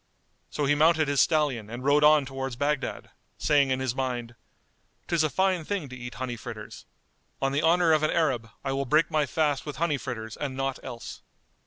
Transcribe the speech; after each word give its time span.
So 0.49 0.65
he 0.65 0.73
mounted 0.73 1.07
his 1.07 1.21
stallion 1.21 1.69
and 1.69 1.83
rode 1.83 2.03
on 2.03 2.25
towards 2.25 2.55
Baghdad, 2.55 3.11
saying 3.37 3.69
in 3.69 3.79
his 3.79 3.93
mind, 3.93 4.33
"'Tis 5.07 5.21
a 5.23 5.29
fine 5.29 5.63
thing 5.63 5.89
to 5.89 5.95
eat 5.95 6.15
honey 6.15 6.35
fritters! 6.35 6.85
On 7.39 7.51
the 7.51 7.61
honour 7.61 7.91
of 7.91 8.01
an 8.01 8.09
Arab, 8.09 8.49
I 8.63 8.71
will 8.71 8.85
break 8.85 9.11
my 9.11 9.27
fast 9.27 9.63
with 9.63 9.75
honey 9.75 9.99
fritters 9.99 10.35
and 10.35 10.57
naught 10.57 10.79
else!" 10.81 11.21